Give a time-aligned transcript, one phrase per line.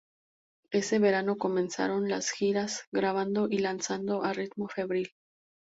[0.71, 5.11] Ese verano comenzaron las giras, grabando y lanzando a un ritmo febril.